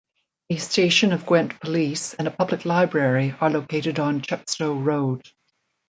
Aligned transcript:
A 0.49 0.55
station 0.57 1.13
of 1.13 1.27
Gwent 1.27 1.59
Police 1.59 2.15
and 2.15 2.27
a 2.27 2.31
public 2.31 2.65
library 2.65 3.35
are 3.39 3.51
located 3.51 3.99
on 3.99 4.23
Chepstow 4.23 4.73
Road. 4.73 5.29